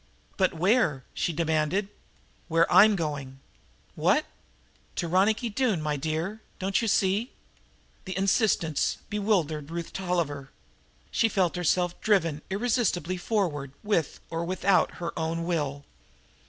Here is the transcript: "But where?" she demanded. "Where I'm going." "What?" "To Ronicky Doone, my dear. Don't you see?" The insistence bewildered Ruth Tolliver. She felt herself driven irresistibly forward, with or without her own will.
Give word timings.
"But 0.35 0.55
where?" 0.55 1.03
she 1.13 1.31
demanded. 1.31 1.87
"Where 2.47 2.65
I'm 2.73 2.95
going." 2.95 3.39
"What?" 3.93 4.25
"To 4.95 5.07
Ronicky 5.07 5.47
Doone, 5.47 5.79
my 5.79 5.95
dear. 5.95 6.41
Don't 6.57 6.81
you 6.81 6.87
see?" 6.87 7.33
The 8.05 8.17
insistence 8.17 8.97
bewildered 9.11 9.69
Ruth 9.69 9.93
Tolliver. 9.93 10.49
She 11.11 11.29
felt 11.29 11.55
herself 11.55 12.01
driven 12.01 12.41
irresistibly 12.49 13.17
forward, 13.17 13.73
with 13.83 14.19
or 14.31 14.43
without 14.43 14.93
her 14.95 15.13
own 15.19 15.43
will. 15.45 15.85